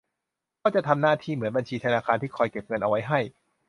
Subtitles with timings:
[0.63, 3.19] ก็จะทำหน้าที่เหมือนบัญชีธนาคารที่คอยเก็บเงินเอาไว้ให้